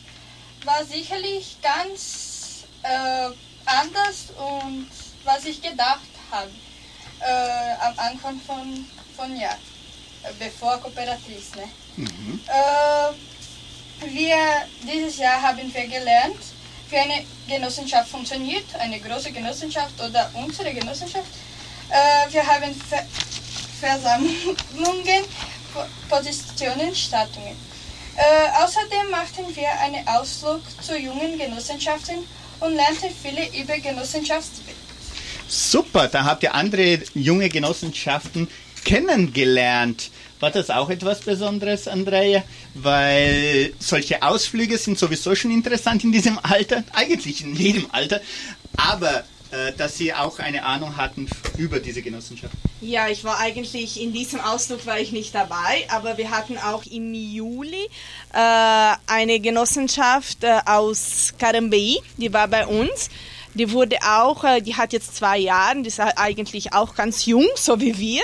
[0.64, 3.28] war sicherlich ganz äh,
[3.66, 4.88] anders und
[5.22, 6.00] was ich gedacht
[6.32, 6.50] habe
[7.20, 8.84] äh, am Anfang von,
[9.16, 9.58] von Jahr,
[10.24, 11.54] äh, bevor Kooperativ.
[11.54, 11.68] Ne?
[11.98, 12.40] Mhm.
[14.12, 14.36] Wir,
[14.92, 16.51] dieses Jahr haben wir gelernt,
[16.92, 21.26] wie eine Genossenschaft funktioniert, eine große Genossenschaft oder unsere Genossenschaft.
[21.88, 23.04] Äh, wir haben Ver
[23.80, 25.24] Versammlungen,
[26.08, 27.56] Positionen, Statungen.
[28.14, 32.18] Äh, außerdem machten wir einen Ausflug zu jungen Genossenschaften
[32.60, 34.76] und lernten viele über Genossenschaftswelt.
[35.48, 38.46] Super, da habt ihr andere junge Genossenschaften
[38.84, 40.10] kennengelernt.
[40.42, 42.42] War das auch etwas Besonderes, Andrea?
[42.74, 48.20] Weil solche Ausflüge sind sowieso schon interessant in diesem Alter, eigentlich in jedem Alter,
[48.76, 51.28] aber äh, dass Sie auch eine Ahnung hatten
[51.58, 52.54] über diese Genossenschaft.
[52.80, 56.84] Ja, ich war eigentlich in diesem Ausflug war ich nicht dabei, aber wir hatten auch
[56.86, 57.88] im Juli
[58.32, 63.10] äh, eine Genossenschaft äh, aus Karambei, die war bei uns.
[63.54, 67.46] Die wurde auch, äh, die hat jetzt zwei Jahre, die ist eigentlich auch ganz jung,
[67.54, 68.22] so wie wir.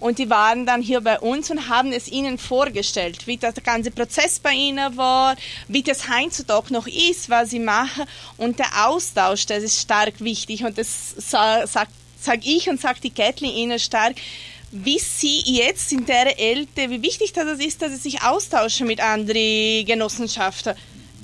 [0.00, 3.90] Und die waren dann hier bei uns und haben es ihnen vorgestellt, wie der ganze
[3.90, 5.36] Prozess bei ihnen war,
[5.68, 8.04] wie das heutzutage noch ist, was sie machen.
[8.36, 10.64] Und der Austausch, das ist stark wichtig.
[10.64, 14.16] Und das sagt sag ich und sagt die Kathleen ihnen stark,
[14.72, 19.00] wie sie jetzt in der Älte, wie wichtig das ist, dass sie sich austauschen mit
[19.00, 20.74] anderen Genossenschaften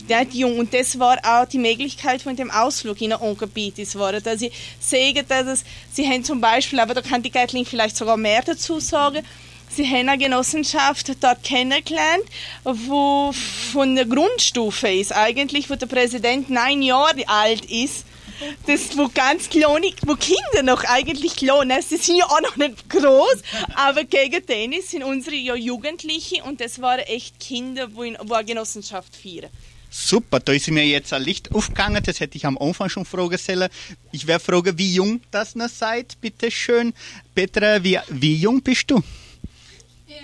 [0.09, 0.59] nicht jung.
[0.59, 5.25] Und das war auch die Möglichkeit von dem Ausflug in Onkerbietis war, dass sie sagen,
[5.29, 8.81] dass es, sie haben zum Beispiel, aber da kann die Geitling vielleicht sogar mehr dazu
[8.81, 9.25] sagen,
[9.69, 12.25] sie haben eine Genossenschaft dort kennengelernt,
[12.65, 13.33] wo
[13.73, 18.05] von der Grundstufe ist eigentlich, wo der Präsident neun Jahre alt ist
[18.67, 22.89] das, wo ganz kleine, wo Kinder noch eigentlich sind, sie sind ja auch noch nicht
[22.89, 23.43] groß,
[23.75, 28.35] aber gegen Tennis sind unsere ja Jugendliche und das waren echt Kinder, wo, in, wo
[28.35, 29.51] eine Genossenschaft feiern.
[29.95, 33.37] Super, da ist mir jetzt ein Licht aufgegangen, das hätte ich am Anfang schon fragen
[33.37, 33.69] sollen.
[34.11, 36.95] Ich werde fragen, wie jung das noch seid, bitte schön.
[37.35, 39.03] Petra, wie, wie jung bist du?
[40.07, 40.17] Ja,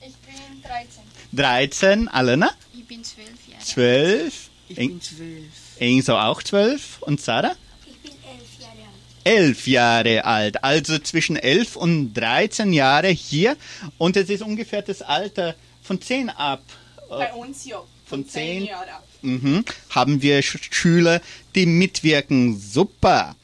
[0.00, 1.02] ich bin 13.
[1.30, 2.52] 13, Alena?
[2.72, 4.50] Ich bin 12 Jahre 12?
[4.68, 5.44] Ich bin 12.
[5.78, 7.54] Enzo auch 12 und Sarah?
[7.86, 9.24] Ich bin elf Jahre alt.
[9.24, 13.58] Elf Jahre alt, also zwischen 11 und 13 Jahre hier.
[13.98, 16.62] Und es ist ungefähr das Alter von 10 ab.
[17.10, 18.88] Bei uns ja von 10 Jahre
[19.22, 21.20] mhm, haben wir Sch Schüler,
[21.54, 22.58] die mitwirken.
[22.58, 23.36] Super.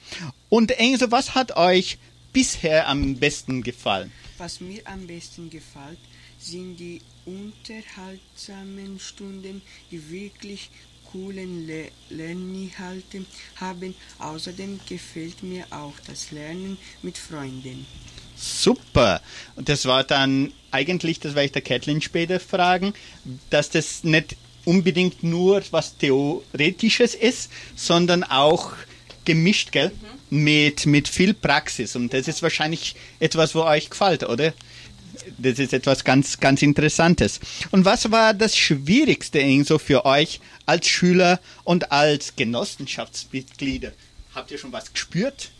[0.48, 1.98] Und Enzo, was hat euch
[2.32, 4.12] bisher am besten gefallen?
[4.38, 5.98] Was mir am besten gefällt,
[6.38, 10.70] sind die unterhaltsamen Stunden, die wirklich
[11.10, 13.24] coolen Le Lerninhalte
[13.56, 13.94] haben.
[14.18, 17.86] Außerdem gefällt mir auch das Lernen mit Freunden.
[18.36, 19.20] Super.
[19.56, 22.94] Und das war dann eigentlich, das werde ich der Kathleen später fragen,
[23.50, 24.36] dass das nicht
[24.68, 28.72] unbedingt nur was Theoretisches ist, sondern auch
[29.24, 29.90] gemischt, gell?
[30.30, 30.44] Mhm.
[30.44, 31.96] Mit, mit viel Praxis.
[31.96, 34.52] Und das ist wahrscheinlich etwas, wo euch gefällt, oder?
[35.38, 37.40] Das ist etwas ganz, ganz Interessantes.
[37.70, 43.92] Und was war das Schwierigste so für euch als Schüler und als Genossenschaftsmitglieder?
[44.34, 45.50] Habt ihr schon was gespürt?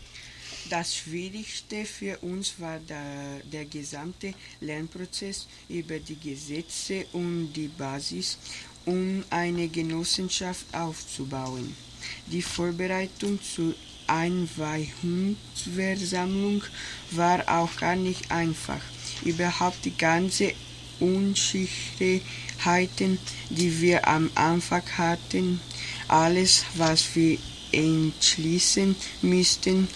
[0.69, 8.37] Das Schwierigste für uns war der, der gesamte Lernprozess über die Gesetze und die Basis
[8.89, 11.75] um eine Genossenschaft aufzubauen.
[12.25, 13.75] Die Vorbereitung zur
[14.07, 16.63] Einweihungsversammlung
[17.11, 18.81] war auch gar nicht einfach.
[19.23, 20.53] Überhaupt die ganze
[20.99, 23.19] Unsicherheiten,
[23.51, 25.61] die wir am Anfang hatten,
[26.07, 27.37] alles, was wir
[27.71, 29.87] entschließen müssten,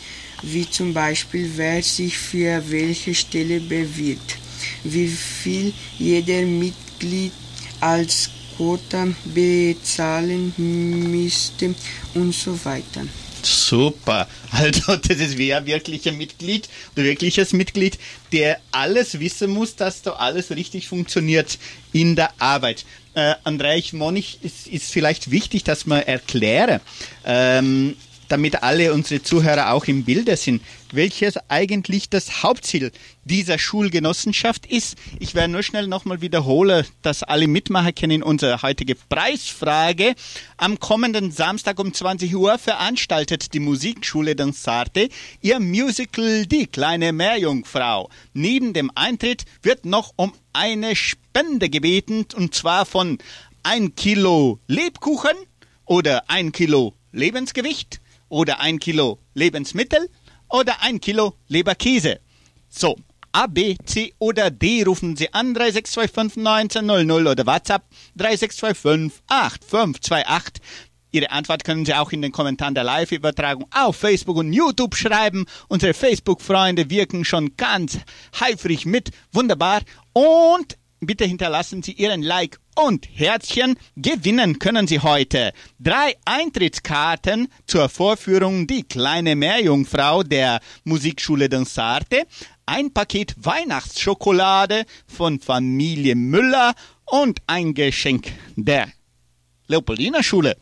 [0.43, 4.37] wie zum Beispiel, wer sich für welche Stelle bewirbt,
[4.83, 7.31] wie viel jeder Mitglied
[7.79, 11.73] als Quota bezahlen müsste
[12.13, 13.05] und so weiter.
[13.43, 14.27] Super.
[14.51, 17.97] Also das ist wer wirklich ein Mitglied wirkliches Mitglied,
[18.31, 21.57] der alles wissen muss, dass da alles richtig funktioniert
[21.91, 22.85] in der Arbeit.
[23.15, 26.81] Äh, Andrea, ich meine, es ist vielleicht wichtig, dass man erkläre,
[27.25, 27.95] ähm,
[28.33, 32.91] damit alle unsere Zuhörer auch im Bilde sind, welches eigentlich das Hauptziel
[33.25, 34.97] dieser Schulgenossenschaft ist.
[35.19, 40.15] Ich werde nur schnell nochmal wiederholen, dass alle mitmachen können in unserer heutige Preisfrage.
[40.57, 45.09] Am kommenden Samstag um 20 Uhr veranstaltet die Musikschule Dansarte
[45.41, 48.09] ihr Musical Die kleine Meerjungfrau.
[48.33, 53.19] Neben dem Eintritt wird noch um eine Spende gebeten und zwar von
[53.61, 55.37] ein Kilo Lebkuchen
[55.85, 60.09] oder ein Kilo Lebensgewicht oder ein Kilo Lebensmittel
[60.49, 62.19] oder ein Kilo Leberkäse.
[62.69, 62.95] So,
[63.31, 67.83] A, B, C oder D rufen Sie an 3625 1900 oder WhatsApp
[68.15, 70.61] 3625 8528.
[71.11, 75.45] Ihre Antwort können Sie auch in den Kommentaren der Live-Übertragung auf Facebook und YouTube schreiben.
[75.67, 77.99] Unsere Facebook-Freunde wirken schon ganz
[78.39, 79.11] heifrig mit.
[79.31, 79.81] Wunderbar.
[80.13, 83.77] Und bitte hinterlassen Sie Ihren Like und Herzchen.
[83.95, 92.23] Gewinnen können Sie heute drei Eintrittskarten zur Vorführung Die kleine Meerjungfrau der Musikschule Dansarte,
[92.65, 96.73] ein Paket Weihnachtsschokolade von Familie Müller
[97.05, 98.87] und ein Geschenk der
[99.67, 100.57] Leopoldina Schule.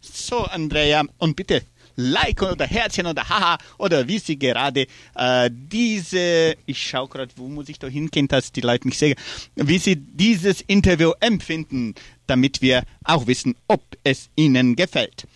[0.00, 1.62] So, Andrea, und bitte
[1.96, 7.48] Like oder Herzchen oder Haha oder wie sie gerade äh, diese, ich schaue gerade, wo
[7.48, 9.16] muss ich da hingehen, dass die Leute mich sehen,
[9.54, 11.94] wie sie dieses Interview empfinden,
[12.26, 15.26] damit wir auch wissen, ob es ihnen gefällt.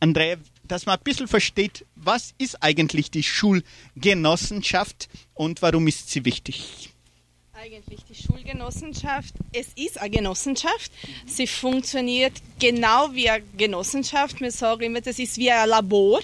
[0.00, 6.24] Andrea, dass man ein bisschen versteht, was ist eigentlich die Schulgenossenschaft und warum ist sie
[6.24, 6.90] wichtig?
[7.60, 9.34] Eigentlich die Schulgenossenschaft.
[9.52, 10.90] Es ist eine Genossenschaft.
[11.26, 14.40] Sie funktioniert genau wie eine Genossenschaft.
[14.40, 16.20] Wir sagen immer, das ist wie ein Labor.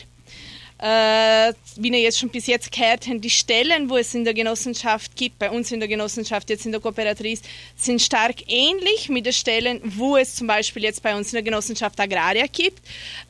[0.79, 4.35] äh, wie ihr jetzt schon bis jetzt gehört habt, die Stellen, wo es in der
[4.35, 7.43] Genossenschaft gibt, bei uns in der Genossenschaft, jetzt in der Kooperatrice,
[7.77, 11.43] sind stark ähnlich mit den Stellen, wo es zum Beispiel jetzt bei uns in der
[11.43, 12.81] Genossenschaft Agraria gibt.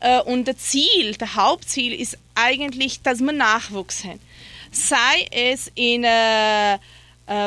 [0.00, 4.20] Äh, und das Ziel, das Hauptziel ist eigentlich, dass wir Nachwuchs haben.
[4.70, 6.78] Sei es in äh,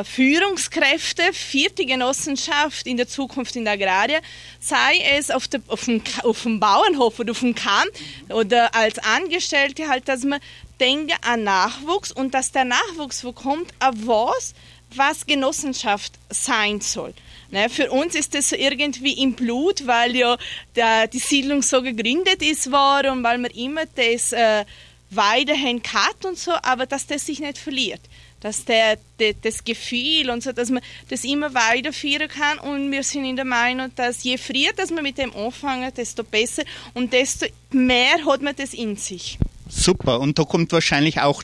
[0.03, 4.19] Führungskräfte für die Genossenschaft in der Zukunft in der Agraria,
[4.59, 7.87] sei es auf, der, auf, dem, auf dem Bauernhof oder auf dem Kahn
[8.27, 10.41] oder als Angestellte halt, dass man
[10.81, 14.53] denke an Nachwuchs und dass der Nachwuchs wo kommt, auf was,
[14.95, 17.13] was Genossenschaft sein soll.
[17.51, 20.37] Ne, für uns ist das irgendwie im Blut, weil ja
[20.75, 24.65] der, die Siedlung so gegründet ist war und weil wir immer das äh,
[25.09, 28.01] weiterhin hat und so, aber dass das sich nicht verliert
[28.41, 33.03] dass der, der, das Gefühl und so, dass man das immer weiterführen kann und wir
[33.03, 36.63] sind in der Meinung, dass je früher dass man mit dem anfangen, desto besser
[36.93, 39.37] und desto mehr hat man das in sich.
[39.71, 41.43] Super, und da kommt wahrscheinlich auch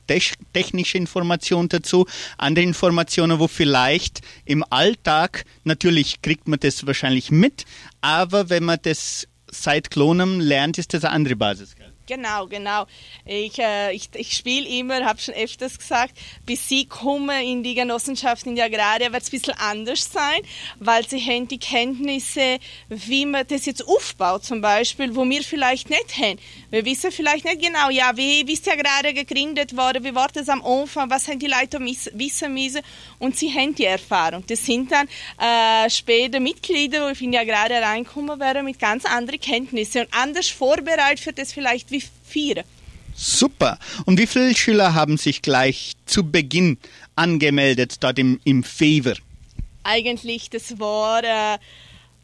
[0.53, 2.07] technische Information dazu,
[2.39, 7.65] andere Informationen, wo vielleicht im Alltag, natürlich kriegt man das wahrscheinlich mit,
[8.01, 11.75] aber wenn man das seit Klonen lernt, ist das eine andere Basis.
[12.07, 12.85] Genau, genau.
[13.25, 17.73] Ich, äh, ich, ich spiele immer, habe schon öfters gesagt, bis sie kommen in die
[17.73, 20.41] Genossenschaft, in die Agraria, wird es ein bisschen anders sein,
[20.79, 25.89] weil sie haben die Kenntnisse, wie man das jetzt aufbaut, zum Beispiel, wo wir vielleicht
[25.89, 26.37] nicht haben.
[26.69, 30.27] Wir wissen vielleicht nicht genau, ja, wie, wie ist die Agraria gegründet worden, wie war
[30.27, 32.81] das am Anfang, was haben die Leute wissen müssen
[33.17, 34.43] und sie haben die Erfahrung.
[34.45, 35.07] Das sind dann
[35.39, 40.49] äh, später Mitglieder, die in die Agraria reinkommen werden, mit ganz anderen Kenntnissen und anders
[40.49, 42.63] vorbereitet für das vielleicht wie vier.
[43.15, 43.79] Super.
[44.05, 46.77] Und wie viele Schüler haben sich gleich zu Beginn
[47.15, 49.13] angemeldet dort im, im Fever?
[49.83, 51.57] Eigentlich, das war, äh,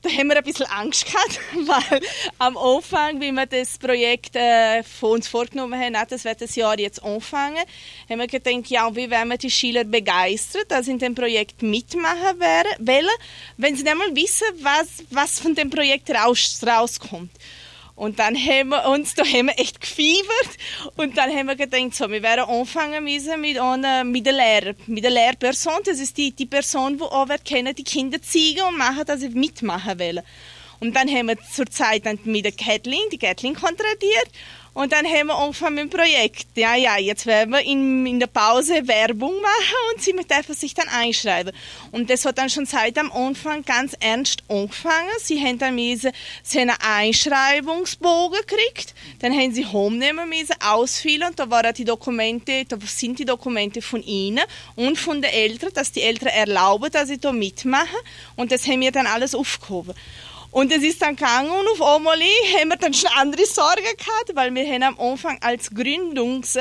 [0.01, 2.01] da haben wir ein bisschen Angst gehabt, weil
[2.39, 6.77] am Anfang, wie wir das Projekt äh, von uns vorgenommen haben, das wird das Jahr
[6.77, 7.63] jetzt anfangen,
[8.09, 11.61] haben wir gedacht, ja, wie werden wir die Schüler begeistern, dass sie in dem Projekt
[11.61, 13.07] mitmachen wollen,
[13.55, 17.31] wenn sie nicht mal wissen, was, was von dem Projekt raus, rauskommt.
[18.01, 20.57] Und dann haben wir uns, da haben wir echt gefiebert.
[20.95, 24.73] Und dann haben wir gedacht, so, wir werden anfangen müssen mit, einer, mit der Lehrer,
[24.87, 25.83] mit der Lehrperson.
[25.85, 29.29] Das ist die, die Person, die wird kennen, die Kinder zeigen und machen, dass sie
[29.29, 30.23] mitmachen wollen.
[30.79, 34.31] Und dann haben wir zur Zeit dann mit der Kathleen, die Kathleen kontradiert
[34.73, 36.47] und dann haben wir angefangen mit dem Projekt.
[36.55, 40.73] Ja, ja, jetzt werden wir in, in der Pause Werbung machen und sie dürfen sich
[40.73, 41.51] dann einschreiben.
[41.91, 45.09] Und das hat dann schon seit am Anfang ganz ernst angefangen.
[45.19, 46.11] Sie haben dann müssen,
[46.55, 50.31] einen Einschreibungsbogen gekriegt, dann haben sie homenehmen
[50.63, 54.43] ausfüllen und da waren die Dokumente, da sind die Dokumente von ihnen
[54.75, 57.87] und von den Eltern, dass die Eltern erlauben, dass sie da mitmachen
[58.35, 59.93] und das haben wir dann alles aufgehoben.
[60.51, 64.35] Und es ist dann gegangen und auf einmal haben wir dann schon andere Sorgen gehabt,
[64.35, 66.55] weil wir haben am Anfang als Gründungsprojekt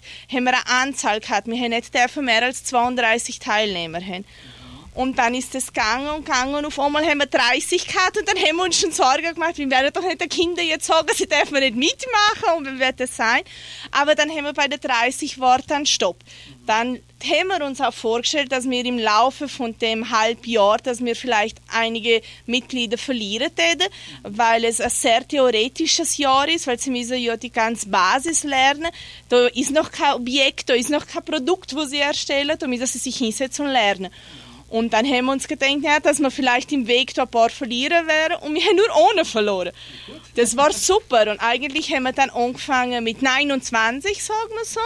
[0.00, 1.46] äh, haben wir eine Anzahl gehabt.
[1.46, 4.26] Wir haben nicht mehr als 32 Teilnehmer haben.
[4.96, 8.26] Und dann ist es gegangen und gegangen und auf einmal haben wir 30 gehabt und
[8.26, 11.08] dann haben wir uns schon Sorgen gemacht, wir werden doch nicht den Kindern jetzt sagen,
[11.14, 13.42] sie dürfen nicht mitmachen und wie wird das sein?
[13.90, 16.16] Aber dann haben wir bei den 30 Worten Stopp.
[16.66, 21.16] Dann haben wir uns auch vorgestellt, dass wir im Laufe von dem Halbjahr, dass wir
[21.16, 23.88] vielleicht einige Mitglieder verlieren werden,
[24.22, 28.88] weil es ein sehr theoretisches Jahr ist, weil sie müssen ja die ganze Basis lernen.
[29.28, 32.86] Da ist noch kein Objekt, da ist noch kein Produkt, das sie erstellen, da müssen
[32.86, 34.10] sie sich hinsetzen und lernen.
[34.68, 37.50] Und dann haben wir uns gedacht, ja, dass wir vielleicht im Weg da ein paar
[37.50, 39.70] verlieren werden und wir haben nur ohne verloren.
[40.34, 44.80] Das war super und eigentlich haben wir dann angefangen mit 29, sagen wir so.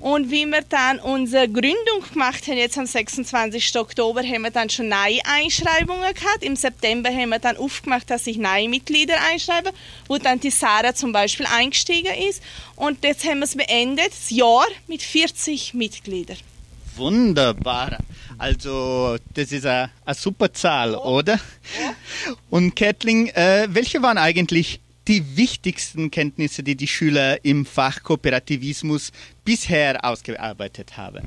[0.00, 3.78] Und wie wir dann unsere Gründung gemacht haben, jetzt am 26.
[3.78, 6.42] Oktober, haben wir dann schon neue Einschreibungen gehabt.
[6.42, 9.72] Im September haben wir dann aufgemacht, dass sich neue Mitglieder einschreiben,
[10.06, 12.42] wo dann die Sarah zum Beispiel eingestiegen ist.
[12.76, 16.36] Und jetzt haben wir es beendet, das Jahr mit 40 Mitgliedern.
[16.96, 17.98] Wunderbar.
[18.38, 21.18] Also, das ist eine, eine super Zahl, oh.
[21.18, 21.38] oder?
[22.28, 22.34] Oh.
[22.50, 29.12] Und Kathleen, äh, welche waren eigentlich die wichtigsten Kenntnisse, die die Schüler im Fach Kooperativismus
[29.44, 31.26] bisher ausgearbeitet haben?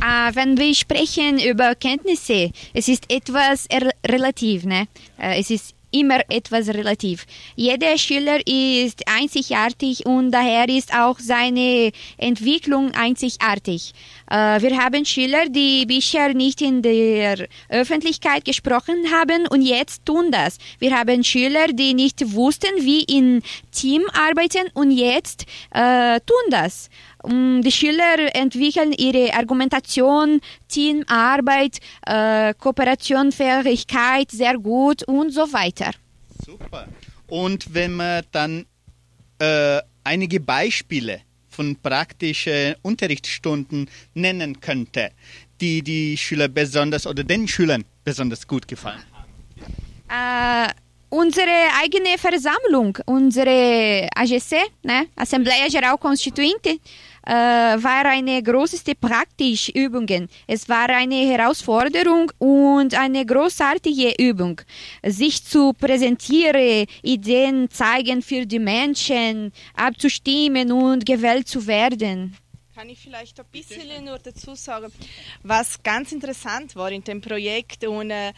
[0.00, 3.66] Äh, wenn wir sprechen über Kenntnisse, es ist etwas
[4.06, 4.64] relativ.
[4.64, 4.86] Ne?
[5.18, 7.26] Äh, es ist immer etwas relativ.
[7.56, 13.92] Jeder Schüler ist einzigartig und daher ist auch seine Entwicklung einzigartig.
[14.30, 20.30] Äh, wir haben Schüler, die bisher nicht in der Öffentlichkeit gesprochen haben und jetzt tun
[20.30, 20.58] das.
[20.78, 26.90] Wir haben Schüler, die nicht wussten, wie in Team arbeiten und jetzt äh, tun das.
[27.24, 35.90] Die Schüler entwickeln ihre Argumentation, Teamarbeit, äh, Kooperationsfähigkeit sehr gut und so weiter.
[36.44, 36.86] Super.
[37.26, 38.66] Und wenn man dann
[39.40, 41.20] äh, einige Beispiele
[41.58, 45.10] von praktischen Unterrichtsstunden nennen könnte,
[45.60, 49.02] die die Schüler besonders oder den Schülern besonders gut gefallen?
[50.08, 50.68] Äh,
[51.08, 56.78] unsere eigene Versammlung, unsere AGC, ne, Assembleia Geral Constituinte,
[57.28, 60.06] äh, war eine große praktische Übung.
[60.46, 64.60] Es war eine Herausforderung und eine großartige Übung,
[65.04, 72.34] sich zu präsentieren, Ideen zeigen für die Menschen, abzustimmen und gewählt zu werden.
[72.74, 74.90] Kann ich vielleicht ein bisschen nur dazu sagen,
[75.42, 78.32] was ganz interessant war in dem Projekt und äh,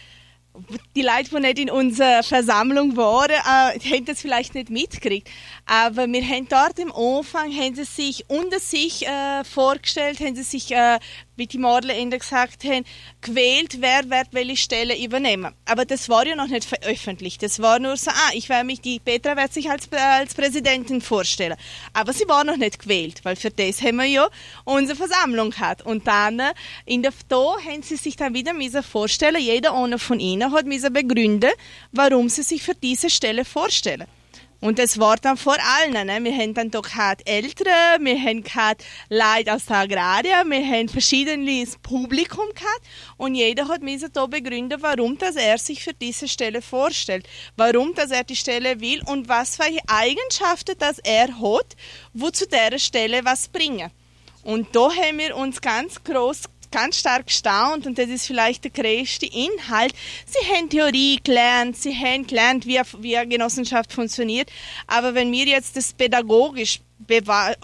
[0.97, 5.29] die Leute, die nicht in unserer Versammlung waren, äh, haben das vielleicht nicht mitgekriegt.
[5.67, 10.43] Aber wir haben dort im Anfang haben sie sich unter sich äh, vorgestellt, haben sie
[10.43, 10.99] sich äh,
[11.41, 12.85] wie die Morle gesagt haben,
[13.23, 15.55] gewählt, wer wird welche Stelle übernehmen.
[15.65, 17.43] Aber das war ja noch nicht veröffentlicht.
[17.43, 21.01] Das war nur so, ah, ich werde mich, die Petra wird sich als, als Präsidentin
[21.01, 21.57] vorstellen.
[21.95, 24.29] Aber sie war noch nicht gewählt, weil für das haben wir ja
[24.65, 25.83] unsere Versammlung gehabt.
[25.83, 26.43] Und dann,
[26.85, 30.67] in der, da haben sie sich dann wieder müssen vorstellen, jeder einer von ihnen hat
[30.67, 31.51] müssen begründen,
[31.91, 34.07] warum sie sich für diese Stelle vorstellen.
[34.61, 36.07] Und das war dann vor allen.
[36.07, 36.23] Ne?
[36.23, 40.89] Wir haben dann doch gehabt Ältere, wir haben gehabt Leute aus der Agraria, wir haben
[40.89, 42.83] verschiedenes Publikum gehabt
[43.17, 47.95] und jeder hat mir da begründet, warum dass er sich für diese Stelle vorstellt, warum
[47.95, 51.77] dass er die Stelle will und was für Eigenschaften dass er hat,
[52.13, 53.91] wo zu der Stelle was bringen.
[54.43, 58.71] Und da haben wir uns ganz groß ganz stark gestaunt und das ist vielleicht der
[58.71, 59.95] größte Inhalt.
[60.27, 62.79] Sie haben Theorie gelernt, sie haben gelernt, wie,
[63.17, 64.51] eine Genossenschaft funktioniert,
[64.87, 66.81] aber wenn wir jetzt das pädagogisch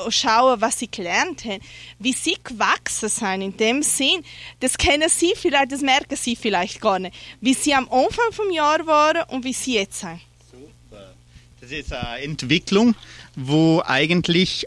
[0.08, 1.60] schauen, was sie gelernt haben,
[1.98, 4.24] wie sie gewachsen sind in dem Sinn,
[4.60, 8.50] das kennen sie vielleicht, das merken sie vielleicht gar nicht, wie sie am Anfang vom
[8.50, 10.20] Jahr waren und wie sie jetzt sind.
[10.50, 11.14] Super.
[11.60, 12.94] Das ist eine Entwicklung,
[13.34, 14.66] wo eigentlich